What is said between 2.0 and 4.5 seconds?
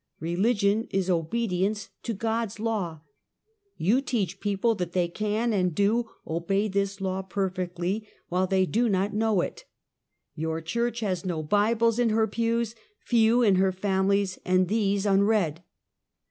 to God's law. You teach